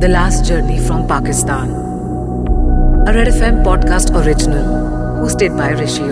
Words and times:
The 0.00 0.04
last 0.04 0.44
journey 0.44 0.78
from 0.86 1.02
Pakistan 1.08 1.72
podcast 3.64 4.10
original 4.10 4.62
hosted 5.20 5.52
by 5.52 5.74
Rishi 5.74 6.02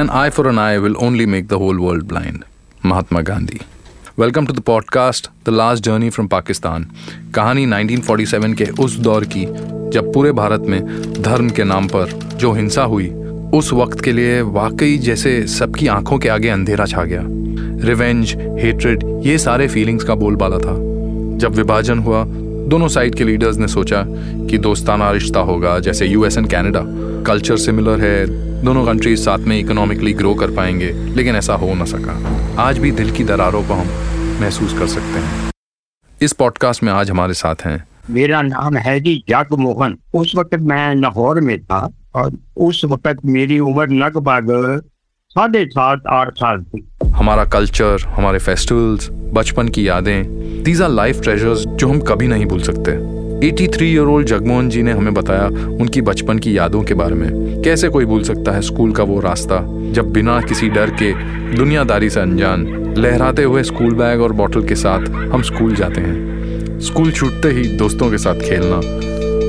An 0.00 0.10
eye 0.10 0.30
for 0.30 0.44
an 0.48 0.58
eye 0.58 0.78
will 0.78 0.96
only 1.06 1.26
make 1.26 1.48
the 1.48 1.58
whole 1.58 1.78
world 1.78 2.08
blind. 2.08 2.44
Mahatma 2.84 3.22
Gandhi. 3.22 3.60
Welcome 4.18 4.46
to 4.46 4.56
the 4.58 4.64
podcast, 4.72 5.30
The 5.44 5.52
Last 5.52 5.86
Journey 5.88 6.10
from 6.10 6.28
Pakistan. 6.28 6.86
कहानी 7.34 7.66
1947 7.66 8.54
के 8.54 8.70
उस 8.82 8.96
दौर 8.98 9.24
की 9.24 9.46
जब 9.90 10.12
पूरे 10.14 10.32
भारत 10.32 10.60
में 10.60 10.80
धर्म 11.22 11.50
के 11.50 11.64
नाम 11.64 11.88
पर 11.88 12.18
जो 12.36 12.52
हिंसा 12.52 12.82
हुई 12.82 13.10
उस 13.54 13.72
वक्त 13.72 14.00
के 14.00 14.12
लिए 14.12 14.40
वाकई 14.40 14.96
जैसे 14.98 15.46
सबकी 15.46 15.86
आँखों 15.86 16.18
के 16.18 16.28
आगे 16.28 16.48
अंधेरा 16.48 16.86
छा 16.86 17.04
गया 17.04 17.22
रिवेंज 17.88 18.36
हेट्रेड 18.60 19.04
ये 19.26 19.38
सारे 19.38 19.68
फीलिंग्स 19.68 20.04
का 20.04 20.14
बोलबाला 20.14 20.58
था 20.58 20.91
जब 21.42 21.52
विभाजन 21.52 21.98
हुआ, 21.98 22.24
दोनों 22.68 22.88
साइड 22.88 23.14
के 23.14 23.24
लीडर्स 23.24 23.56
ने 23.56 23.68
सोचा 23.68 24.04
कि 24.46 24.58
दोस्ताना 24.58 25.10
रिश्ता 25.10 25.40
होगा, 25.40 25.78
जैसे 25.78 26.06
US 26.06 26.38
and 26.38 26.50
Canada 26.50 26.80
culture 27.22 27.56
similar 27.56 28.00
है, 28.00 28.26
दोनों 28.64 28.86
कंट्रीज़ 28.86 29.20
साथ 29.20 29.38
में 29.38 29.58
इकोनॉमिकली 29.58 30.12
ग्रो 30.12 30.34
कर 30.34 30.50
पाएँगे, 30.50 30.92
लेकिन 30.92 31.36
ऐसा 31.36 31.54
हो 31.54 31.74
ना 31.74 31.84
सका। 31.84 32.14
आज 32.58 32.78
भी 32.78 32.90
दिल 32.90 33.10
की 33.10 33.24
दरारों 33.24 33.62
को 33.62 33.74
हम 33.74 33.86
महसूस 34.40 34.78
कर 34.78 34.86
सकते 34.86 35.18
हैं। 35.18 35.50
इस 36.22 36.32
पॉडकास्ट 36.32 36.82
में 36.82 36.92
आज 36.92 37.10
हमारे 37.10 37.34
साथ 37.34 37.54
हैं। 37.64 37.84
मेरा 38.10 38.42
नाम 38.42 38.76
है 38.76 39.00
जी 39.00 39.24
जगमोहन 39.28 39.98
उस 40.14 40.32
वक्त 40.36 40.54
मैं 40.54 40.94
लाहौर 40.94 41.40
में 41.40 41.64
था 41.64 41.90
और 42.14 42.32
उस 42.56 42.84
वक्त 42.84 43.16
मेरी 43.24 43.58
उम्र 43.58 43.88
लगभग 43.88 44.50
साढ़े 45.32 45.64
सात 45.66 46.02
आठ 46.06 46.32
साल। 46.36 46.64
हमारा 47.08 47.44
कल्चर 47.44 48.02
हमारे 48.06 48.38
फेस्टिवल्स 48.38 49.08
बचपन 49.10 49.68
की 49.68 49.88
यादें 49.88 50.62
दीज 50.62 50.82
आर 50.82 50.88
लाइफ 50.88 51.20
ट्रेजर्स 51.22 51.64
जो 51.66 51.88
हम 51.88 52.00
कभी 52.00 52.26
नहीं 52.28 52.46
भूल 52.46 52.60
सकते। 52.60 52.92
83 53.40 53.84
ईयर 53.84 54.06
ओल्ड 54.06 54.26
जगमोहन 54.26 54.68
जी 54.68 54.82
ने 54.82 54.92
हमें 54.92 55.14
बताया 55.14 55.46
उनकी 55.76 56.00
बचपन 56.00 56.38
की 56.38 56.56
यादों 56.58 56.82
के 56.82 56.94
बारे 56.94 57.14
में। 57.14 57.62
कैसे 57.62 57.88
कोई 57.88 58.04
भूल 58.04 58.22
सकता 58.22 58.52
है 58.52 58.62
स्कूल 58.62 58.92
का 58.92 59.02
वो 59.02 59.20
रास्ता 59.20 59.62
जब 59.92 60.12
बिना 60.12 60.40
किसी 60.40 60.68
डर 60.68 60.90
के 61.02 61.12
दुनियादारी 61.56 62.10
से 62.10 62.20
अनजान 62.20 62.94
लहराते 62.98 63.42
हुए 63.42 63.62
स्कूल 63.62 63.94
बैग 63.94 64.20
और 64.20 64.32
बॉटल 64.32 64.68
के 64.68 64.74
साथ 64.74 65.08
हम 65.32 65.42
स्कूल 65.42 65.74
जाते 65.74 66.00
हैं। 66.00 66.80
स्कूल 66.80 67.12
छूटते 67.12 67.48
ही 67.48 67.76
दोस्तों 67.76 68.10
के 68.10 68.18
साथ 68.18 68.34
खेलना। 68.34 68.80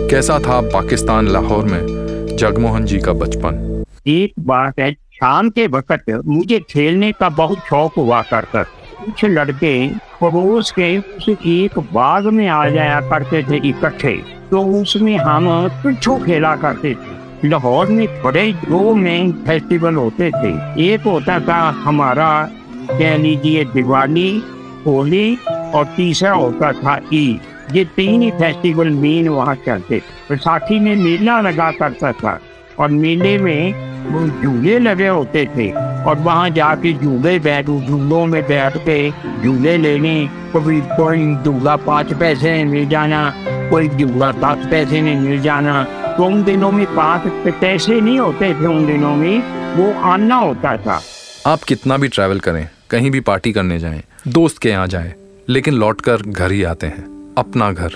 कैसा 0.09 0.39
था 0.39 0.61
पाकिस्तान 0.61 1.27
लाहौर 1.27 1.65
में 1.65 2.35
जगमोहन 2.37 2.85
जी 2.85 2.99
का 2.99 3.13
बचपन? 3.13 3.83
एक 4.07 4.33
बात 4.39 4.79
है 4.79 5.02
शाम 5.15 5.49
के 5.49 5.65
वक्त 5.67 6.09
मुझे 6.25 6.59
खेलने 6.69 7.11
का 7.11 7.29
बहुत 7.31 7.57
शौक 7.59 7.93
हुआ 7.97 8.21
करता। 8.21 8.63
कुछ 8.95 9.23
लड़के 9.25 9.87
पड़ोस 10.21 10.71
के 10.71 10.97
उस 10.97 11.27
एक 11.29 11.77
बाग 11.93 12.25
में 12.33 12.47
आ 12.47 12.67
जाया 12.69 12.99
करते 13.09 13.41
थे 13.43 13.57
इकट्ठे 13.69 14.13
तो 14.51 14.61
उसमें 14.81 15.15
हम 15.17 15.47
पिछू 15.83 16.15
खेला 16.17 16.55
करते 16.55 16.93
थे। 16.93 17.47
लाहौर 17.47 17.87
में 17.87 18.21
बड़े 18.23 18.51
दो 18.59 18.93
मेन 18.95 19.31
फेस्टिवल 19.45 19.95
होते 19.95 20.29
थे। 20.31 20.51
एक 20.85 21.07
होता 21.07 21.39
था 21.39 21.59
हमारा, 21.83 22.29
कह 22.89 23.15
लीजिए 23.17 23.63
दिवाली, 23.65 24.31
होली 24.85 25.35
और 25.45 25.85
तीसरा 25.97 26.31
होता 26.33 26.71
था 26.73 26.99
ईद। 27.13 27.75
ये 27.75 27.83
तीन 27.95 28.21
ही 28.21 28.31
फेस्टिवल 28.31 28.89
मेन 28.91 29.27
वहाँ 29.29 29.55
चलते 29.65 30.01
बैसाखी 30.29 30.79
में 30.79 30.95
मेला 30.95 31.39
लगा 31.41 31.69
करता 31.73 32.11
था। 32.13 32.39
और 32.79 32.89
मेले 32.89 33.37
में 33.37 33.93
वो 34.03 34.41
झूले 34.43 34.79
लगे 34.79 35.07
होते 35.07 35.45
थे। 35.45 35.71
और 36.03 36.15
वहाँ 36.15 36.49
जाके 36.49 36.93
झूले 36.93 37.39
बैठ 37.39 37.65
झूलों 37.65 38.25
में 38.25 38.43
बैठ 38.43 38.77
के 38.77 39.11
झूले 39.43 39.77
लेने 39.77 40.29
कभी 40.55 40.81
कोई 40.81 41.35
झूला 41.35 41.75
पाँच 41.75 42.13
पैसे 42.13 42.63
मिल 42.63 42.89
जाना, 42.89 43.33
कोई 43.69 43.89
झूला 43.89 44.31
दस 44.31 44.67
पैसे 44.71 45.01
में 45.01 45.19
मिल 45.21 45.41
जाना। 45.41 45.83
तो 45.83 46.25
उन 46.25 46.43
दिनों 46.43 46.71
में 46.71 46.85
पाँच 46.85 47.21
पैसे 47.61 48.01
नहीं 48.01 48.19
होते 48.19 48.53
थे, 48.53 48.65
उन 48.65 48.85
दिनों 48.85 49.15
में 49.15 49.39
वो 49.75 50.01
आना 50.01 50.35
होता 50.35 50.77
था। 50.77 51.01
आप 51.47 51.63
कितना 51.63 51.97
भी 51.97 52.07
ट्रैवल 52.07 52.39
करें, 52.39 52.69
कहीं 52.89 53.11
भी 53.11 53.19
पार्टी 53.19 53.51
करने 53.51 53.79
जाएँ, 53.79 54.01
दोस्त 54.27 54.57
के 54.57 54.69
यहाँ 54.69 54.87
जाएँ, 54.87 55.13
लेकिन 55.49 55.73
लौटकर 55.73 56.17
घर 56.17 56.51
ही 56.51 56.63
आते 56.63 56.87
हैं। 56.87 57.33
अपना 57.37 57.71
घर, 57.71 57.89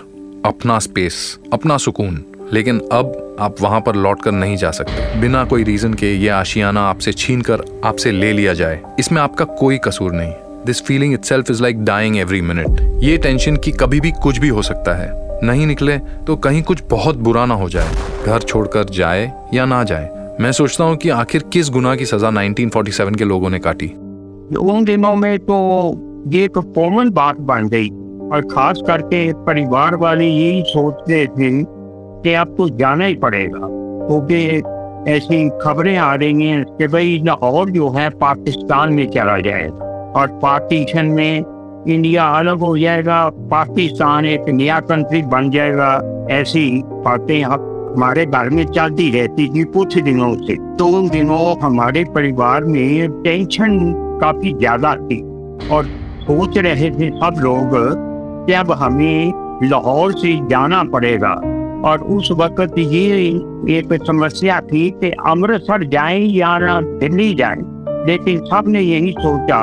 अपना 0.45 0.79
स्पेस 0.79 1.39
अपना 1.53 1.77
सुकून। 1.77 2.25
लेकिन 2.53 2.81
अब 2.91 3.26
आप 3.39 3.55
वहाँ 3.61 3.81
पर 3.81 3.95
लौट 3.95 4.21
कर 4.21 4.31
नहीं 4.31 4.57
जा 4.57 4.71
सकते। 4.71 5.19
बिना 5.21 5.43
कोई 5.45 5.63
रीजन 5.63 5.93
के 5.93 6.15
ये 6.15 6.29
आशियाना 6.29 6.81
आपसे 6.81 7.13
छीन 7.13 7.41
कर 7.41 7.81
आपसे 7.85 8.11
ले 8.11 8.33
लिया 8.33 8.53
जाए। 8.53 8.81
इसमें 8.99 9.21
आपका 9.21 9.45
कोई 9.45 9.77
कसूर 9.77 10.11
नहीं। 10.11 10.33
This 10.65 10.81
feeling 10.81 11.13
itself 11.21 11.51
is 11.51 11.61
like 11.63 11.83
dying 11.83 12.17
every 12.17 12.41
minute 12.41 12.81
ये 13.03 13.17
टेंशन 13.17 13.57
की 13.57 13.71
कभी 13.71 13.99
भी 13.99 14.11
कुछ 14.11 14.37
भी 14.37 14.47
हो 14.47 14.61
सकता 14.61 14.95
है। 14.95 15.27
नहीं 15.43 15.67
निकले 15.67 15.97
तो 15.97 16.35
कहीं 16.35 16.63
कुछ 16.63 16.83
बहुत 16.91 17.15
बुरा 17.15 17.45
ना 17.45 17.53
हो 17.53 17.69
जाए। 17.69 17.89
घर 18.25 18.39
छोड़कर 18.39 18.83
जाए 18.83 19.33
या 19.53 19.65
ना 19.65 19.83
जाए। 19.83 20.35
मैं 20.41 20.51
सोचता 20.51 20.83
हूँ 20.83 20.95
कि 20.95 21.09
आखिर 21.09 21.43
किस 21.53 21.69
गुना 21.69 21.95
की 21.95 22.05
सजा 22.05 22.29
1947 22.29 23.15
के 23.15 23.23
लोगों 23.23 23.49
ने 23.49 23.59
काटी। 23.59 23.87
उन 24.57 24.83
दिनों 24.85 25.15
में 25.15 25.39
तो 25.39 25.55
ये 26.27 26.47
तो 26.47 26.61
कॉमन 26.61 27.09
बात 27.09 27.39
बन 27.39 27.67
गई। 27.67 27.89
और 28.33 28.41
खास 28.41 28.79
करके 28.87 29.33
परिवार 29.33 29.95
वाले 29.95 30.27
यही 30.27 30.63
सोचते 30.67 31.25
थे 31.25 31.76
कि 32.23 32.33
आपको 32.35 32.69
जाना 32.69 33.05
ही 33.05 33.15
पड़ेगा। 33.15 33.59
क्योंकि 33.59 34.61
तो 34.61 34.75
ऐसी 35.07 35.47
खबरें 35.61 35.95
आ 35.97 36.13
रही 36.15 36.45
हैं 36.45 36.63
कि 36.77 36.87
भाई 36.87 37.21
लाहौर 37.25 37.69
जो 37.69 37.89
है 37.89 38.09
पाकिस्तान 38.19 38.93
में 38.93 39.09
चला 39.09 39.37
जाएगा 39.39 39.85
और 40.15 40.27
पार्टीशन 40.41 41.05
में 41.07 41.85
इंडिया 41.87 42.23
अलग 42.29 42.59
हो 42.59 42.77
जाएगा, 42.77 43.29
पाकिस्तान 43.29 44.25
एक 44.25 44.49
नया 44.49 44.79
कंट्री 44.81 45.21
बन 45.23 45.49
जाएगा, 45.51 45.89
ऐसी 46.31 46.69
बातें 46.85 47.41
हमारे 47.43 48.25
घर 48.25 48.49
में 48.49 48.65
चलती 48.65 49.09
रहती 49.11 49.47
थी 49.49 49.63
कुछ 49.63 49.97
दिनों 49.99 50.33
से। 50.37 50.55
तो 50.77 50.87
उन 50.97 51.09
दिनों 51.09 51.55
हमारे 51.61 52.03
परिवार 52.15 52.63
में 52.65 53.21
टेंशन 53.23 53.79
काफ़ी 54.21 54.53
ज़्यादा 54.53 54.95
थी 54.97 55.21
और 55.69 55.85
सोच 56.21 56.57
रहे 56.57 56.89
थे 56.91 57.09
सब 57.11 57.39
लोग 57.39 57.69
कि 58.47 58.53
अब 58.53 58.71
हमें 58.71 59.59
लाहौर 59.63 60.11
से 60.13 60.35
जाना 60.49 60.83
पड़ेगा। 60.83 61.35
और 61.87 62.01
उस 62.01 62.31
वक्त 62.31 62.77
ये 62.77 63.17
एक 63.69 63.93
समस्या 64.07 64.59
थी 64.61 64.89
कि 64.91 65.11
अमृतसर 65.25 65.83
जाए 65.83 66.19
या 66.19 66.57
दिल्ली 66.81 67.33
जाए। 67.33 67.55
लेकिन 68.07 68.39
सबने 68.45 68.81
यही 68.81 69.11
सोचा, 69.11 69.59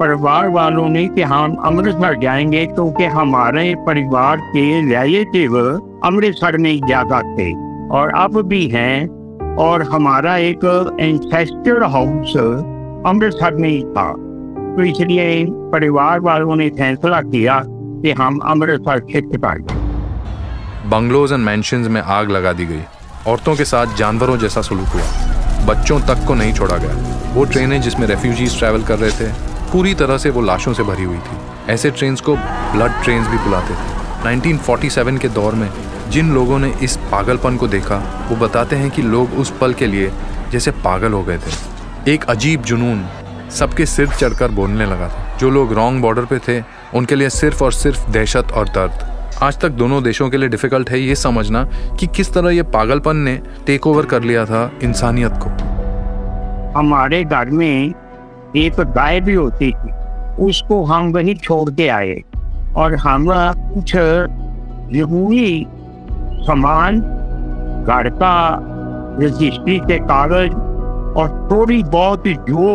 परिवार 0.00 0.48
वालों 0.48 0.88
ने 0.88 1.06
कि 1.08 1.22
हम 1.22 1.54
अमृतसर 1.54 2.18
जाएँगे 2.18 2.64
क्योंकि 2.66 3.04
हमारे 3.04 3.74
परिवार 3.86 4.36
के 4.36 4.80
रिलेटिव 4.80 5.56
अमृतसर 6.04 6.56
में 6.56 6.76
ज़्यादा 6.86 7.20
थे 7.20 7.52
और 7.88 8.12
अब 8.16 8.40
भी 8.42 8.66
हैं 8.68 9.56
और 9.56 9.82
हमारा 9.82 10.36
एक 10.36 10.64
एंसेस्टर 11.00 11.82
हाउस 11.82 12.36
अमृतसर 13.06 13.54
में 13.54 13.68
ही 13.68 13.82
था। 13.82 14.12
तो 14.76 14.84
इसलिए 14.84 15.44
परिवार 15.72 16.20
वालों 16.20 16.56
ने 16.56 16.68
फैसला 16.68 17.20
किया 17.22 17.62
कि 17.66 18.10
हम 18.12 18.38
अमृतसर 18.38 19.06
शिफ्ट 19.12 19.36
कर 19.36 19.77
बंगलोज 20.88 21.32
एंड 21.32 21.44
मैंशन 21.44 21.76
में 21.76 22.00
आग 22.00 22.30
लगा 22.30 22.52
दी 22.52 22.66
गई। 22.66 22.82
औरतों 23.26 23.56
के 23.56 23.64
साथ 23.64 23.86
जानवरों 23.96 24.38
जैसा 24.38 24.62
सलूक 24.62 24.86
हुआ। 24.86 25.02
बच्चों 25.64 26.00
तक 26.00 26.24
को 26.26 26.34
नहीं 26.34 26.54
छोड़ा 26.54 26.76
गया। 26.76 27.24
वो 27.34 27.44
ट्रेनें 27.44 27.80
जिसमें 27.80 28.06
रेफ्यूजीज 28.06 28.58
ट्रैवल 28.58 28.82
कर 28.82 28.98
रहे 28.98 29.10
थे, 29.10 29.32
पूरी 29.72 29.94
तरह 29.94 30.18
से 30.18 30.30
वो 30.30 30.40
लाशों 30.40 30.72
से 30.72 30.82
भरी 30.82 31.02
हुई 31.02 31.18
थी। 31.18 31.36
ऐसे 31.72 31.90
ट्रेन 31.90 32.16
को 32.16 32.36
ब्लड 32.36 33.04
ट्रेन 33.04 33.22
भी 33.22 33.38
बुलाते 33.38 33.74
थे। 33.74 33.88
1947 34.24 35.18
के 35.18 35.28
दौर 35.28 35.54
में 35.54 35.70
जिन 36.08 36.34
लोगों 36.34 36.58
ने 36.58 36.74
इस 36.82 36.96
पागलपन 36.96 37.56
को 37.56 37.68
देखा, 37.68 38.26
वो 38.30 38.36
बताते 38.36 38.76
हैं 38.76 38.90
कि 38.90 39.02
लोग 39.02 39.32
उस 39.32 39.52
पल 39.60 39.72
के 39.72 39.86
लिए 39.86 40.12
जैसे 40.50 40.70
पागल 40.70 41.12
हो 41.12 41.22
गए 41.22 41.38
थे। 41.38 42.12
एक 42.12 42.24
अजीब 42.24 42.62
जुनून 42.62 43.06
सबके 43.50 43.86
सिर 43.86 44.08
चढ़कर 44.08 44.48
बोलने 44.48 44.86
लगा 44.86 45.08
था। 45.08 45.36
जो 45.36 45.50
लोग 45.50 45.72
रॉन्ग 45.72 46.02
बॉर्डर 46.02 46.24
पे 46.24 46.38
थे, 46.38 46.64
उनके 46.94 47.14
लिए 47.14 47.30
सिर्फ़ 47.30 47.64
और 47.64 47.72
सिर्फ़ 47.72 48.10
दहशत 48.10 48.52
और 48.54 48.68
दर्द। 48.68 49.07
आज 49.42 49.58
तक 49.60 49.68
दोनों 49.70 50.02
देशों 50.02 50.28
के 50.30 50.36
लिए 50.36 50.48
डिफ़िकल्ट 50.48 50.88
है 50.90 51.00
ये 51.00 51.14
समझना 51.14 51.62
कि 52.00 52.06
किस 52.06 52.32
तरह 52.34 52.50
ये 52.50 52.62
पागलपन 52.70 53.16
ने 53.16 53.34
टेक 53.66 53.86
ओवर 53.86 54.06
कर 54.06 54.22
लिया 54.22 54.44
था 54.44 54.62
इंसानियत 54.82 55.32
को। 55.42 55.50
हमारे 56.78 57.22
घर 57.24 57.50
में 57.50 57.94
एक 58.56 58.80
गाय 58.96 59.20
भी 59.20 59.34
होती 59.34 59.70
थी, 59.72 59.92
उसको 60.44 60.82
हम 60.84 61.12
वही 61.12 61.34
छोड़ 61.34 61.70
के 61.70 61.88
आए 61.88 62.20
और 62.76 62.96
हम 62.96 63.26
कुछ 63.74 63.94
ज़रूरी 64.96 65.66
सामान 66.42 67.00
घर 67.86 68.08
का 68.18 68.34
रजिस्ट्री 69.20 69.78
के 69.80 69.98
कागज़ 70.04 70.54
और 71.18 71.48
थोड़ी 71.52 71.82
बहुत 71.82 72.26
जो 72.26 72.68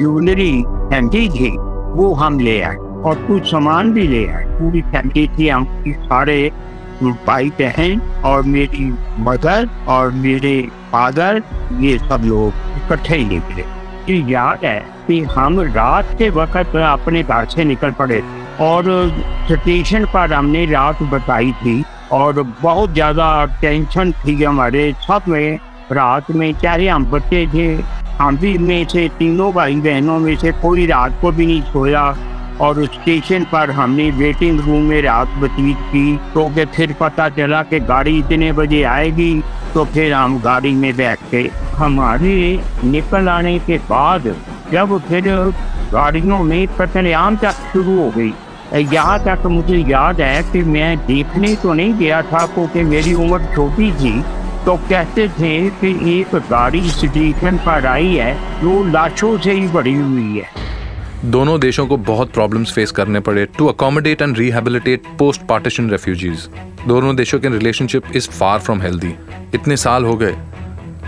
ज्वेलरी 0.00 1.28
थी, 1.28 1.50
वो 1.96 2.14
हम 2.14 2.40
ले 2.40 2.60
आए। 2.62 2.85
और 2.98 3.24
कुछ 3.26 3.50
सामान 3.50 3.92
भी 3.92 4.06
ले 4.08 4.26
आए। 4.26 4.44
पूरी 4.50 4.82
फैमिली 4.84 5.26
थी 5.28 5.48
हम 5.48 5.64
सारे 5.88 6.50
भाई 7.26 7.50
बहन 7.58 8.00
और 8.24 8.42
मेरी 8.44 8.84
मदर 9.20 9.68
और 9.88 10.10
मेरे 10.12 10.60
फादर, 10.92 11.42
ये 11.80 11.98
सब 11.98 12.22
लोग 12.24 12.52
इकट्ठे 12.76 13.16
ही 13.16 13.24
निकले 13.26 13.64
ये 14.08 14.18
याद 14.32 14.64
है 14.64 14.78
कि 15.06 15.20
हम 15.30 15.60
रात 15.72 16.14
के 16.18 16.28
वक्त 16.32 16.76
अपने 16.76 17.22
घर 17.22 17.46
से 17.46 17.64
निकल 17.64 17.90
पड़े 17.98 18.22
और 18.62 18.84
स्टेशन 19.48 20.04
पर 20.14 20.32
हमने 20.32 20.64
रात 20.66 21.02
बताई 21.12 21.52
थी 21.54 21.82
और 22.12 22.42
बहुत 22.62 22.92
ज़्यादा 22.92 23.44
टेंशन 23.60 24.12
थी 24.18 24.42
हमारे 24.42 24.92
सब 25.02 25.28
में। 25.28 25.58
रात 25.92 26.30
में 26.30 26.52
चाहे 26.54 26.86
हम 26.88 27.04
बच्चे 27.06 27.46
थे, 27.46 27.66
हम 28.18 28.36
भी 28.36 28.56
में 28.58 28.84
से 28.88 29.08
तीनों 29.18 29.52
भाई 29.52 29.74
बहनों 29.80 30.18
में 30.18 30.34
से 30.36 30.52
कोई 30.62 30.86
रात 30.86 31.18
को 31.20 31.32
भी 31.32 31.46
नहीं 31.46 31.62
सोया। 31.64 32.04
और 32.60 32.78
उस 32.80 32.88
स्टेशन 32.90 33.44
पर 33.44 33.70
हमने 33.70 34.10
वेटिंग 34.12 34.60
रूम 34.60 34.82
में 34.82 35.00
रात 35.02 35.34
बतीत 35.38 35.76
की। 35.86 36.16
तो 36.34 36.48
कि 36.54 36.64
फिर 36.66 36.94
पता 37.00 37.28
चला 37.28 37.62
कि 37.62 37.80
गाड़ी 37.82 38.18
इतने 38.18 38.50
बजे 38.52 38.82
आएगी 38.84 39.32
तो 39.74 39.84
फिर 39.84 40.12
हम 40.12 40.38
गाड़ी 40.40 40.72
में 40.74 40.96
बैठ 40.96 41.18
के 41.30 41.42
हमारे 41.76 42.34
निकल 42.84 43.28
आने 43.28 43.58
के 43.58 43.78
बाद 43.88 44.34
जब 44.72 44.98
फिर 45.08 45.24
गाड़ियों 45.92 46.42
में 46.44 46.66
पतलेआम 46.76 47.36
तक 47.36 47.54
शुरू 47.72 47.98
हो 47.98 48.10
गई। 48.10 48.32
यहाँ 48.84 49.18
तक 49.24 49.46
मुझे 49.46 49.76
याद 49.80 50.20
है 50.20 50.42
कि 50.52 50.62
मैं 50.64 50.96
देखने 50.98 51.54
तो 51.56 51.72
नहीं 51.72 51.92
गया 51.94 52.22
था, 52.22 52.46
क्योंकि 52.46 52.82
मेरी 52.84 53.12
उम्र 53.14 53.54
छोटी 53.54 53.90
थी। 53.94 54.20
तो 54.64 54.74
कहते 54.88 55.28
थे 55.30 55.58
कि 55.80 55.90
एक 56.12 56.34
गाड़ी 56.50 56.80
स्टेशन 56.90 57.58
पर 57.66 57.86
आई 57.86 58.14
है, 58.14 58.34
जो 58.60 58.82
लाशों 58.84 59.36
से 59.38 59.52
ही 59.52 59.66
भरी 59.68 59.94
हुई 59.94 60.38
है। 60.38 60.48
दोनों 61.26 61.58
देशों 61.60 61.86
को 61.86 61.96
बहुत 61.98 62.32
प्रॉब्लम्स 62.32 62.72
फेस 62.72 62.90
करने 62.90 63.20
पड़े 63.20 63.44
to 63.58 63.66
accommodate 63.66 64.20
and 64.22 64.36
rehabilitate 64.38 65.06
post 65.18 65.42
partition 65.48 65.88
refugees 65.90 66.46
दोनों 66.86 67.14
देशों 67.16 67.38
के 67.40 67.48
relationship 67.48 68.16
is 68.16 68.28
far 68.30 68.58
from 68.58 68.82
healthy 68.82 69.12
इतने 69.54 69.76
साल 69.76 70.04
हो 70.04 70.16
गए, 70.16 70.36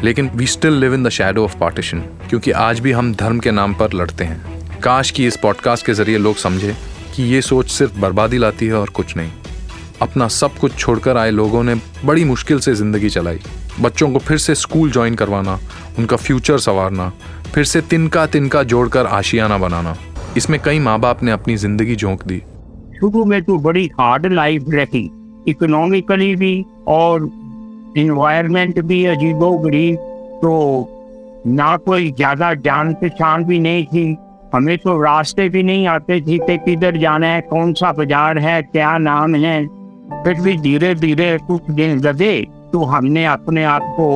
लेकिन 0.04 0.30
we 0.30 0.46
still 0.46 0.72
live 0.74 0.94
in 0.94 1.04
the 1.04 1.08
shadow 1.08 1.44
of 1.44 1.56
partition 1.58 2.00
क्योंकि 2.28 2.50
आज 2.52 2.80
भी 2.80 2.92
हम 2.92 3.14
धर्म 3.14 3.38
के 3.38 3.50
नाम 3.50 3.74
पर 3.74 3.92
लड़ते 3.92 4.24
हैं। 4.24 4.80
काश 4.80 5.10
कि 5.10 5.26
इस 5.26 5.36
पॉडकास्ट 5.36 5.86
के 5.86 5.94
ज़रिए 5.94 6.18
लोग 6.18 6.36
समझे 6.36 6.74
कि 7.14 7.22
ये 7.24 7.42
सोच 7.42 7.70
सिर्फ़ 7.70 7.98
बर्बादी 8.00 8.38
लाती 8.38 8.66
है 8.66 8.74
और 8.74 8.90
कुछ 8.90 9.16
नहीं। 9.16 9.30
अपना 10.02 10.28
सब 10.30 10.58
कुछ 10.58 10.76
छोड़कर 10.76 11.16
आए 11.16 11.30
लोगों 11.30 11.62
ने 11.62 11.74
बड़ी 12.04 12.24
मुश्किल 12.24 12.60
से 12.60 12.74
ज़िंदगी 12.74 13.08
चलाई। 13.10 13.40
बच्चों 13.80 14.10
को 14.10 14.18
फिर 14.18 14.38
से 14.38 14.54
स्कूल 14.56 14.90
ज्वाइन 14.90 15.14
करवाना, 15.14 15.58
उनका 15.98 16.16
फ्यूचर 16.16 16.58
संवारना, 16.58 17.12
फिर 17.54 17.64
से 17.64 17.80
तिनका 17.82 18.26
तिनका 18.26 18.62
जोड़कर 18.64 19.06
आशियाना 19.06 19.58
बनाना। 19.58 19.96
इसमें 20.38 20.58
कई 20.64 20.78
माँ 20.78 20.98
बाप 21.00 21.22
ने 21.22 21.30
अपनी 21.32 21.56
ज़िंदगी 21.56 21.96
झोंक 21.96 22.22
दी। 22.26 22.38
शुरू 23.00 23.24
में 23.24 23.42
तो 23.42 23.56
बड़ी 23.60 23.86
हार्ड 23.98 24.26
लाइफ 24.32 24.64
रही 24.70 25.10
इकोनॉमिकली 25.48 26.34
भी 26.36 26.54
और 26.88 27.24
इन्वायरमेंट 27.96 28.80
भी 28.80 29.04
अजीबो 29.06 29.50
गरीब 29.58 29.96
तो 30.42 30.54
ना 31.48 31.76
कोई 31.86 32.10
ज़्यादा 32.12 32.52
जान 32.56 32.92
पहचान 32.94 33.44
भी 33.44 33.58
नहीं 33.58 33.84
थी। 33.86 34.16
हमें 34.54 34.76
तो 34.78 35.00
रास्ते 35.02 35.48
भी 35.48 35.62
नहीं 35.62 35.86
आते 35.86 36.20
थे 36.20 36.56
किधर 36.58 36.96
जाना 36.96 37.26
है 37.26 37.40
कौन 37.50 37.72
सा 37.74 37.92
बाज़ार 37.92 38.38
है, 38.38 38.60
क्या 38.62 38.96
नाम 38.98 39.34
है। 39.34 39.66
फिर 40.24 40.40
भी 40.42 40.56
धीरे 40.58 40.94
धीरे 40.96 41.36
कुछ 41.46 41.70
दिन 41.70 42.00
लगे 42.00 42.40
तो 42.72 42.84
हमने 42.86 43.24
अपने 43.26 43.64
आप 43.66 43.82
को 43.96 44.08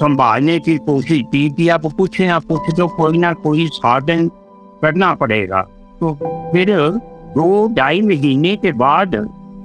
संभालने 0.00 0.58
की 0.60 0.76
कोशिश 0.86 1.22
की 1.32 1.48
कि 1.50 1.68
अब 1.68 1.92
कुछ 1.92 2.20
ना 2.20 2.38
कुछ 2.48 2.74
तो 2.76 2.88
कोई 2.96 3.18
ना 3.18 3.32
कोई 3.42 3.66
साधन 3.74 4.28
करना 4.84 5.12
पड़ेगा। 5.14 5.60
तो 6.00 6.12
फिर 6.52 6.70
दो 7.36 7.66
ढाई 7.76 8.00
महीने 8.02 8.56
के 8.56 8.72
बाद 8.74 9.14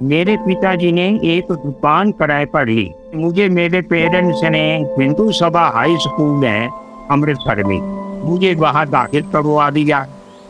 मेरे 0.02 0.36
पिताजी 0.36 0.92
ने 0.92 1.08
एक 1.32 1.52
दुकान 1.54 2.10
किराए 2.12 2.44
पर 2.44 2.66
ली। 2.66 2.90
मुझे 3.14 3.48
मेरे 3.50 3.80
पेरेंट्स 3.82 4.44
ने 4.44 4.62
हिंदू 4.98 5.30
सभा 5.32 5.66
हाई 5.74 5.96
स्कूल 5.96 6.44
है 6.44 6.68
अमृतसर 7.10 7.62
में 7.64 7.80
मुझे 8.24 8.54
वहाँ 8.54 8.86
दाखिल 8.88 9.22
करवा 9.32 9.68
दिया। 9.70 10.06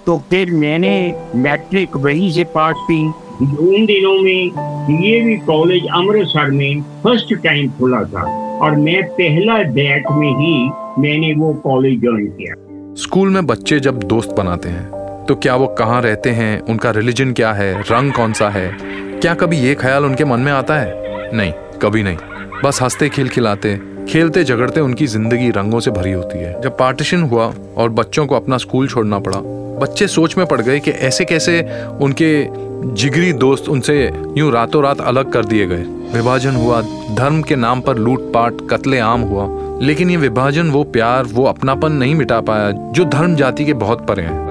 तो 0.06 0.16
फिर 0.30 0.50
मैंने 0.52 0.92
मैट्रिक 1.36 1.96
वहीं 1.96 2.30
से 2.30 2.44
पास 2.54 2.76
की। 2.82 3.02
उन 3.42 3.84
दिनों 3.86 4.14
में 4.22 4.98
ये 5.02 5.20
भी 5.20 5.36
कॉलेज 5.46 5.86
अमृतसर 5.94 6.50
में 6.50 6.80
फ़र्स्ट 7.02 7.34
टाइम 7.44 7.70
खुला 7.78 8.02
था 8.04 8.24
और 8.58 8.76
मैं 8.78 9.02
पहला 9.12 9.62
बैच 9.72 10.10
में 10.12 10.32
ही 10.38 10.54
मैंने 10.98 11.32
वो 11.34 11.52
कॉलेज 11.64 12.00
ज्वाइन 12.00 12.26
किया। 12.30 12.54
स्कूल 13.00 13.28
में 13.28 13.46
बच्चे 13.46 13.78
जब 13.80 14.02
दोस्त 14.02 14.30
बनाते 14.30 14.68
हैं 14.68 15.24
तो 15.26 15.34
क्या 15.34 15.54
वो 15.56 15.66
कहाँ 15.78 16.00
रहते 16.02 16.30
हैं, 16.30 16.60
उनका 16.60 16.90
रिलीजन 16.90 17.32
क्या 17.32 17.52
है, 17.52 17.80
रंग 17.82 18.12
कौन 18.12 18.32
सा 18.32 18.48
है, 18.48 18.70
क्या 19.20 19.34
कभी 19.34 19.58
ये 19.58 19.74
ख्याल 19.74 20.04
उनके 20.04 20.24
मन 20.24 20.40
में 20.40 20.50
आता 20.52 20.76
है? 20.76 21.30
नहीं, 21.34 21.52
कभी 21.82 22.02
नहीं। 22.02 22.16
बस 22.64 22.80
हँसते 22.82 23.08
खिल 23.08 23.28
खिलाते 23.28 23.74
खेलते 24.08 24.42
झगड़ते 24.44 24.80
उनकी 24.80 25.06
ज़िंदगी 25.06 25.50
रंगों 25.50 25.80
से 25.80 25.90
भरी 25.90 26.12
होती 26.12 26.38
है। 26.38 26.60
जब 26.62 26.76
पार्टीशन 26.78 27.22
हुआ 27.22 27.52
और 27.76 27.90
बच्चों 27.90 28.26
को 28.26 28.36
अपना 28.36 28.56
स्कूल 28.56 28.88
छोड़ना 28.88 29.18
पड़ा, 29.18 29.38
बच्चे 29.80 30.06
सोच 30.08 30.36
में 30.38 30.46
पड़ 30.46 30.60
गए 30.60 30.78
कि 30.80 30.90
ऐसे 30.90 31.24
कैसे 31.24 31.60
उनके 32.00 32.32
जिगरी 32.94 33.32
दोस्त 33.34 33.68
उनसे 33.68 33.98
यूँ 34.38 34.50
रातों 34.52 34.82
रात 34.82 35.00
अलग 35.00 35.32
कर 35.32 35.44
दिए 35.44 35.66
गए। 35.66 35.84
विभाजन 36.14 36.50
हुआ। 36.50 36.82
धर्म 37.14 37.42
के 37.42 37.56
नाम 37.56 37.80
पर 37.80 37.96
लूटपाट 37.96 38.52
कत्ले 38.70 38.98
आम 38.98 39.20
हुआ। 39.20 39.48
लेकिन 39.82 40.10
ये 40.10 40.16
विभाजन, 40.16 40.70
वो 40.70 40.84
प्यार, 40.84 41.24
वो 41.34 41.44
अपनापन 41.44 41.92
नहीं 41.92 42.14
मिटा 42.14 42.40
पाया, 42.40 42.70
जो 42.70 43.04
धर्म 43.04 43.34
जाति 43.34 43.64
के 43.64 43.72
बहुत 43.72 44.06
परे 44.06 44.22
हैं। 44.22 44.50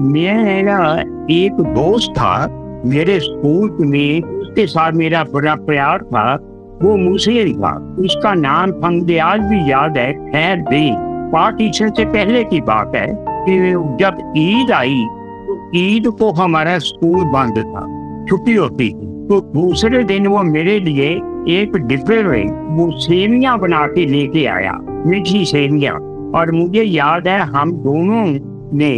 मेरा 0.00 1.00
एक 1.30 1.52
दोस्त 1.52 2.10
था, 2.10 2.46
मेरे 2.86 3.20
स्कूल 3.20 3.76
में, 3.80 4.22
उसके 4.22 4.66
साथ 4.66 4.92
मेरा 4.92 5.24
बड़ा 5.24 5.54
प्यार 5.54 5.98
था, 5.98 6.34
वो 6.82 6.96
मुझे 6.96 7.54
था। 7.54 7.96
उसका 7.98 8.34
नाम 8.34 8.72
हमें 8.84 9.18
आज 9.18 9.40
भी 9.40 9.70
याद 9.70 9.98
है, 9.98 10.12
खैर 10.12 10.56
दे 10.56 10.90
पार्टीशन 11.32 11.90
से 11.90 12.04
पहले 12.04 12.44
की 12.44 12.60
बात 12.60 12.92
है 12.96 13.06
कि 13.20 13.72
जब 14.00 14.32
ईद 14.36 14.72
आई 14.72 15.06
तो 15.46 15.70
ईद 15.74 16.06
को 16.06 16.32
हमारा 16.32 16.78
स्कूल 16.78 17.24
बंद 17.24 17.58
था। 17.58 17.98
छुट्टी 18.26 18.54
होती 18.54 18.88
थी। 18.88 19.07
तो 19.28 19.40
दूसरे 19.52 20.02
दिन 20.04 20.26
वो 20.26 20.42
मेरे 20.42 20.78
लिए 20.80 21.08
एक 21.52 21.76
डिब्बे 21.78 22.22
में 22.22 22.76
वो 22.76 22.90
सेविया 23.00 23.56
बना 23.56 23.86
के 23.86 24.04
लेके 24.06 24.44
आया, 24.46 24.72
मीठी 25.06 25.44
सेवियाँ। 25.44 25.94
और 26.34 26.50
मुझे 26.52 26.82
याद 26.82 27.28
है, 27.28 27.38
हम 27.40 27.72
दोनों 27.72 28.24
ने 28.78 28.90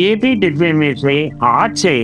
एक 0.00 0.24
ही 0.24 0.34
डिब्बे 0.34 0.72
में 0.72 0.94
से 0.94 1.14
हाथ 1.42 1.74
से 1.76 1.94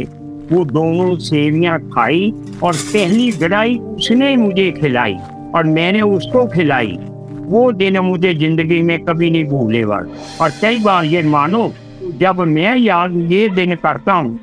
वो 0.53 0.65
दोनों 0.65 1.17
सेवियाँ 1.21 1.79
खाई 1.89 2.33
और 2.63 2.75
पहली 2.75 3.31
गड़ाई 3.39 3.77
उसने 3.77 4.35
मुझे 4.37 4.71
खिलाई 4.73 5.17
और 5.55 5.65
मैंने 5.67 6.01
उसको 6.03 6.47
खिलाई। 6.47 6.97
वो 7.43 7.71
दिन 7.73 7.99
मुझे 8.01 8.35
ज़िंदगी 8.35 8.81
में 8.83 8.99
कभी 9.05 9.31
नहीं 9.31 9.45
भूले 9.45 9.83
और 9.83 10.51
कई 10.61 10.79
बार 10.79 11.05
ये 11.05 11.23
मानो, 11.25 11.73
जब 12.19 12.41
मैं 12.49 12.77
याद 12.77 13.17
ये 13.33 13.49
दिन 13.49 13.75
करता 13.77 14.13
हूँ 14.13 14.39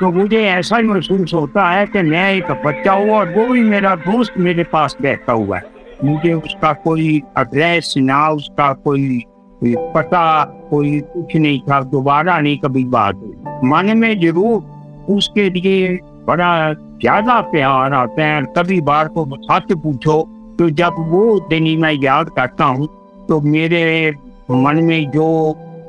तो 0.00 0.10
मुझे 0.12 0.42
ऐसा 0.46 0.76
ही 0.76 0.82
महसूस 0.82 1.32
होता 1.34 1.68
है 1.70 1.86
कि 1.86 2.02
मैं 2.02 2.30
एक 2.34 2.50
बच्चा 2.66 2.92
हूँ 2.92 3.10
और 3.10 3.32
वो 3.34 3.46
भी 3.46 3.62
मेरा 3.62 3.94
दोस्त 3.96 4.34
मेरे 4.38 4.64
पास 4.64 4.96
बैठा 5.02 5.32
हुआ 5.32 5.56
है। 5.56 5.62
मुझे 6.04 6.32
उसका 6.32 6.72
कोई 6.84 7.06
एड्रेस 7.38 7.94
ना 7.98 8.28
उसका 8.30 8.72
कोई, 8.84 9.22
पता 9.64 10.44
कोई 10.70 11.00
कुछ 11.00 11.34
नहीं 11.36 11.60
था 11.60 11.80
दोबारा 11.84 12.38
नहीं 12.38 12.58
कभी 12.58 12.84
बात 12.84 13.22
मन 13.64 13.92
में 13.96 14.20
ज़रूर 14.20 15.06
उसके 15.14 15.48
लिए 15.50 15.88
बड़ा 16.26 16.72
ज़्यादा 16.72 17.40
प्यार 17.50 17.92
आता 17.92 18.24
है 18.24 18.42
कभी 18.58 18.80
बार 18.80 19.08
को 19.08 19.26
सच 19.42 19.72
पूछो 19.72 20.20
तो 20.58 20.68
जब 20.70 20.94
वो 21.08 21.38
दिन 21.50 21.78
मैं 21.80 21.92
याद 21.92 22.30
करता 22.36 22.64
हूँ 22.64 22.86
तो 23.28 23.40
मेरे 23.40 24.14
मन 24.50 24.82
में 24.84 25.10
जो 25.10 25.28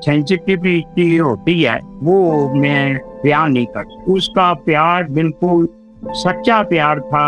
सेंसिटिविटी 0.05 1.15
होती 1.17 1.61
है 1.61 1.79
वो 2.03 2.19
मैं 2.55 3.08
बयान 3.24 3.52
नहीं 3.52 3.66
कर 3.66 4.12
उसका 4.12 4.52
प्यार 4.66 5.04
बिल्कुल 5.10 5.66
सच्चा 6.16 6.62
प्यार 6.62 7.00
था 7.02 7.26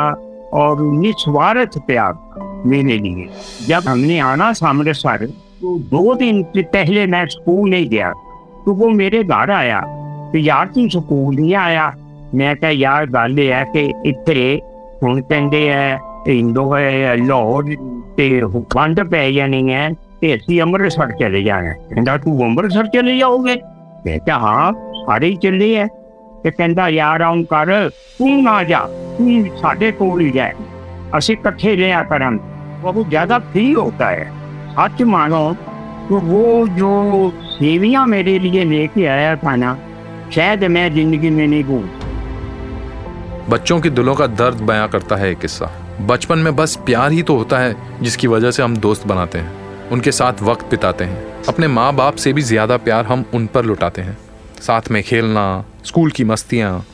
और 0.55 0.81
निस्वार्थ 0.81 1.79
प्यार 1.87 2.13
था 2.13 2.63
मेरे 2.67 2.99
लिए 2.99 3.29
जब 3.69 3.89
हमने 3.89 4.19
आना 4.21 4.53
अमृतसर 4.65 5.27
तो 5.61 5.79
दो 5.91 6.15
दिन 6.15 6.43
पहले 6.57 7.07
मैं 7.07 7.27
स्कूल 7.27 7.69
नहीं 7.71 7.89
गया 7.89 8.13
तो 8.65 8.73
वो 8.75 8.89
मेरे 8.93 9.23
घर 9.25 9.51
आया 9.51 9.81
तो 10.33 10.39
यार 10.39 10.67
तू 10.69 10.89
स्कूल 10.91 11.35
नहीं 11.37 11.55
आया 11.57 11.93
मैं 12.35 12.57
क्या 12.57 12.71
यार 12.71 13.07
गल 13.11 13.39
है 13.39 13.65
कि 13.77 13.85
इतने 14.09 14.49
हूँ 15.03 15.21
कहते 15.21 15.57
है 15.59 15.95
हिंदू 16.29 16.71
लाहौर 16.75 17.75
वंड 18.77 19.01
पै 19.11 19.31
जानी 19.33 19.63
है 19.71 19.95
ਤੇ 20.21 20.35
ਅਸੀਂ 20.35 20.61
ਅੰਮ੍ਰਿਤਸਰ 20.63 21.13
ਚਲੇ 21.13 21.43
ਜਾਣਾ 21.43 21.73
ਕਹਿੰਦਾ 21.89 22.17
ਤੂੰ 22.19 22.45
ਅੰਮ੍ਰਿਤਸਰ 22.45 22.87
ਚਲੇ 22.87 23.17
ਜਾਓਗੇ 23.19 23.57
ਮੈਂ 24.07 24.19
ਕਿਹਾ 24.19 24.39
ਹਾਂ 24.39 24.73
ਸਾਰੇ 25.07 25.29
ਹੀ 25.29 25.37
ਚੱਲੇ 25.37 25.75
ਐ 25.77 25.87
ਤੇ 26.45 26.51
ਕਹਿੰਦਾ 26.51 26.89
ਯਾਰ 26.91 27.21
ਆਉਂ 27.23 27.45
ਕਰ 27.45 27.91
ਤੂੰ 28.19 28.43
ਨਾ 28.43 28.63
ਜਾ 28.65 28.81
ਤੂੰ 29.19 29.45
ਸਾਡੇ 29.61 29.91
ਕੋਲ 29.93 30.21
ਹੀ 30.21 30.31
ਜਾ 30.31 30.51
ਅਸੀਂ 31.19 31.37
ਇਕੱਠੇ 31.37 31.77
ਰਿਹਾ 31.77 32.03
ਕਰਾਂ 32.05 32.33
बहुत 32.83 33.09
ज्यादा 33.09 33.37
फ्री 33.45 33.63
होता 33.75 34.09
है 34.09 34.25
सच 34.75 34.99
मानो 35.05 35.39
तो 36.09 36.19
वो 36.25 36.43
जो 36.73 36.91
सेवियां 37.47 38.03
मेरे 38.07 38.35
लिए 38.39 38.65
लेके 38.67 39.07
आया 39.09 39.31
था 39.37 39.55
ना 39.57 39.71
शायद 40.31 40.65
मैं 40.69 40.85
जिंदगी 40.95 41.31
में 41.31 41.47
नहीं 41.47 41.65
भूल 41.65 41.87
बच्चों 43.51 43.81
के 43.81 43.91
दिलों 43.93 44.15
का 44.15 44.27
दर्द 44.37 44.61
बयां 44.63 44.89
करता 44.89 45.17
है 45.17 45.31
एक 45.31 45.39
किस्सा 45.41 45.71
बचपन 46.07 46.39
में 46.41 46.55
बस 46.57 46.77
प्यार 46.87 47.13
ही 47.13 47.23
तो 47.25 47.37
होता 47.37 47.59
है 47.59 47.75
जिसकी 48.03 48.27
वजह 48.29 48.51
से 48.51 48.63
हम 48.63 48.77
दोस्त 48.81 49.07
बनाते 49.07 49.39
हैं 49.39 49.60
उनके 49.92 50.12
साथ 50.12 50.42
वक्त 50.42 50.70
बिताते 50.72 51.04
हैं। 51.04 51.46
अपने 51.46 51.68
माँ 51.68 51.94
बाप 51.94 52.16
से 52.16 52.34
भी 52.34 52.42
ज़्यादा 52.42 52.78
प्यार 52.78 53.06
हम 53.06 53.26
उन 53.34 53.48
पर 53.48 53.66
लुटाते 53.66 54.02
हैं। 54.02 54.18
साथ 54.62 54.90
में 54.92 55.02
खेलना, 55.04 55.64
स्कूल 55.86 56.12
की 56.12 56.24
मस्तियाँ, 56.24 56.86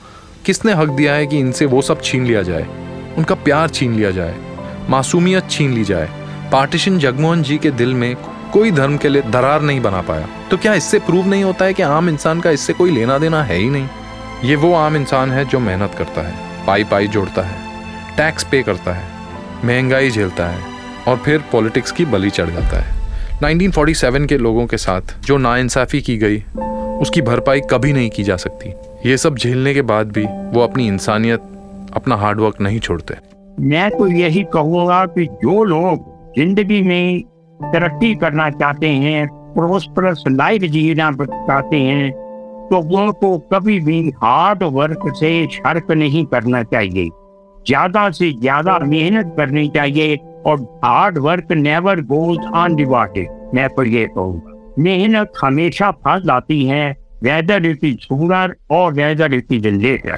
किसने 0.46 0.74
हक 0.74 0.90
दिया 0.90 1.14
है 1.14 1.26
कि 1.28 1.40
इनसे 1.40 1.66
वो 1.66 1.82
सब 1.82 2.02
छीन 2.02 2.26
लिया 2.26 2.42
जाए? 2.42 2.68
उनका 3.18 3.36
प्यार 3.36 3.70
छीन 3.70 3.94
लिया 3.94 4.12
जाए, 4.12 4.36
मासूमियत 4.90 5.50
छीन 5.50 5.74
ली 5.74 5.84
जाए। 5.84 6.10
पार्टीशन 6.52 6.98
जगमोहन 7.00 7.44
जी 7.44 7.58
के 7.58 7.72
दिल 7.72 7.94
में 7.94 8.16
कोई 8.54 8.72
धर्म 8.72 8.98
के 8.98 9.10
लिए 9.10 9.22
दरार 9.22 9.62
नहीं 9.62 9.82
बना 9.82 10.02
पाया। 10.02 10.28
तो 10.52 10.58
क्या 10.58 10.74
इससे 10.74 11.00
प्रूव 11.00 11.28
नहीं 11.28 11.44
होता 11.44 11.66
है 11.66 11.74
कि 11.74 11.84
आम 11.84 12.10
इंसान 12.10 12.42
का 12.42 12.52
इससे 12.52 12.74
कोई 12.74 12.92
लेना 12.92 13.18
देना 13.18 13.44
है 13.44 13.58
ही 13.58 13.70
नहीं? 13.70 13.88
ये 14.44 14.56
वो 14.56 14.74
आम 14.76 14.96
इंसान 14.96 15.32
है 15.32 15.46
जो 15.46 15.60
मेहनत 15.60 15.96
करता 15.98 16.22
है 16.22 16.66
पाई 16.66 16.84
पाई 16.84 17.08
जोड़ता 17.08 17.42
है, 17.42 17.58
टैक्स 18.18 18.44
पे 18.44 18.62
करता 18.64 18.94
है, 18.94 19.06
महँगाई 19.66 20.10
झेलता 20.12 20.48
है 20.48 20.77
और 21.08 21.18
फिर 21.18 21.44
पॉलिटिक्स 21.52 21.92
की 21.92 22.06
बलि 22.06 22.30
चढ़ 22.30 22.50
जाता 22.50 22.80
है। 22.80 22.96
1947 23.44 24.28
के 24.28 24.38
लोगों 24.38 24.66
के 24.68 24.78
साथ 24.78 25.16
जो 25.26 25.38
नाइंसाफ़ी 25.38 26.02
की 26.02 26.18
गई, 26.18 26.44
उसकी 27.02 27.22
भरपाई 27.22 27.62
कभी 27.72 27.94
नहीं 27.94 28.10
की 28.10 28.24
जा 28.24 28.36
सकती। 28.38 28.74
ये 29.06 29.18
सब 29.18 29.36
झेलने 29.38 29.74
के 29.74 29.82
बाद 29.84 30.12
भी 30.12 30.26
वो 30.54 30.62
अपनी 30.62 30.88
इंसानियत, 30.88 31.42
अपना 31.96 32.16
हार्डवर्क 32.16 32.62
नहीं 32.62 32.80
छोड़ते। 32.80 33.16
मैं 33.62 33.90
तो 33.92 34.08
यही 34.08 34.44
कहूँगा 34.54 35.06
कि 35.08 35.26
जो 35.44 35.64
लोग 35.64 36.16
ज़िंदगी 36.38 36.82
में 36.82 37.22
तरक्की 37.60 38.14
करना 38.16 38.50
चाहते 38.52 38.88
हैं 38.88 39.28
प्रोस्परस 39.54 40.24
लाइफ 40.30 40.62
जीना 40.72 41.12
चाहते 41.22 41.78
हैं 41.78 42.12
तो 42.70 42.82
वो 42.88 43.12
को 43.14 43.38
कभी 43.54 43.80
भी 43.80 44.00
हार्ड 44.24 44.64
वर्क 44.74 45.04
से 45.16 45.32
शर्क 45.48 45.92
नहीं 45.92 46.26
करना 46.26 46.62
चाहिए। 46.64 47.08
ज़्यादा 47.66 48.10
से 48.12 48.32
ज़्यादा 48.34 48.78
मेहनत 48.82 49.34
करनी 49.38 49.68
चाहिए 49.70 50.16
और 50.46 50.62
hard 50.84 51.18
work 51.28 51.52
never 51.52 52.02
goes 52.12 52.38
unrewarded 52.54 53.30
मैं 53.56 53.68
तो 53.76 53.84
ये 53.84 54.06
कहूँगा 54.16 54.56
मेहनत 54.84 55.32
हमेशा 55.42 55.92
फल 56.06 56.22
लाती 56.26 56.66
है 56.66 56.86
वेदर 57.24 57.66
इट 57.66 57.84
इज़ 57.84 57.98
सूनर 58.02 58.56
और 58.72 58.94
whether 58.94 59.34
it 59.34 59.52
is 59.52 59.68
later 59.68 60.18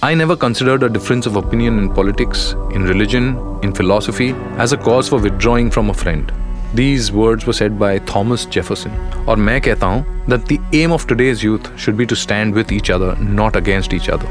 I 0.00 0.14
never 0.14 0.36
considered 0.36 0.84
a 0.84 0.88
difference 0.88 1.26
of 1.26 1.36
opinion 1.38 1.78
in 1.78 1.86
politics, 1.92 2.42
in 2.72 2.84
religion, 2.84 3.24
in 3.64 3.72
philosophy 3.72 4.28
as 4.56 4.72
a 4.72 4.76
cause 4.76 5.08
for 5.08 5.18
withdrawing 5.24 5.72
from 5.76 5.90
a 5.90 5.96
friend. 6.02 6.30
These 6.74 7.10
words 7.10 7.46
were 7.46 7.56
said 7.60 7.78
by 7.80 7.90
Thomas 8.10 8.44
Jefferson. 8.56 8.92
और 9.28 9.36
मैं 9.36 9.60
कहता 9.60 9.86
हूँ 9.86 10.26
that 10.28 10.46
the 10.52 10.60
aim 10.80 10.94
of 10.98 11.06
today's 11.12 11.42
youth 11.42 11.70
should 11.76 11.98
be 12.02 12.06
to 12.12 12.20
stand 12.24 12.60
with 12.60 12.74
each 12.78 12.90
other, 12.96 13.10
not 13.40 13.56
against 13.62 13.96
each 13.98 14.08
other. 14.16 14.28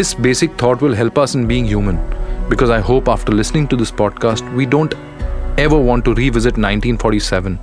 This 0.00 0.12
basic 0.28 0.58
thought 0.62 0.82
will 0.82 0.98
help 1.02 1.22
us 1.24 1.34
in 1.34 1.46
being 1.52 1.72
human 1.74 2.02
because 2.50 2.68
I 2.68 2.80
hope 2.80 3.08
after 3.08 3.32
listening 3.32 3.68
to 3.68 3.76
this 3.76 3.92
podcast, 3.92 4.54
we 4.54 4.66
don't 4.66 4.92
ever 5.56 5.78
want 5.78 6.04
to 6.04 6.14
revisit 6.14 6.58
1947 6.58 7.56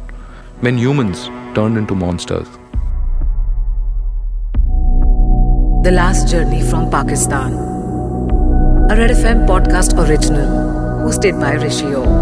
when 0.62 0.78
humans 0.78 1.26
turned 1.54 1.78
into 1.78 1.94
monsters. 1.94 2.48
The 5.84 5.92
Last 5.92 6.30
Journey 6.30 6.62
from 6.70 6.90
Pakistan. 6.90 7.54
A 8.90 8.96
Red 8.96 9.12
FM 9.12 9.46
podcast 9.46 9.98
original 10.08 10.48
hosted 11.06 11.40
by 11.40 11.52
Rishi. 11.54 12.17